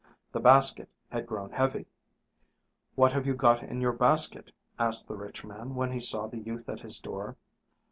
[0.31, 1.85] The basket had grown heavy.
[2.95, 6.67] "What have you in your basket?" asked the rich man when he saw the youth
[6.67, 7.37] at his door.